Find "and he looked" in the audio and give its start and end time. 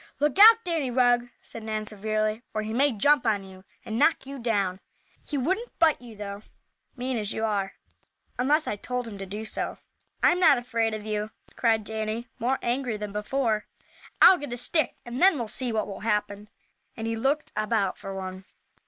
16.97-17.51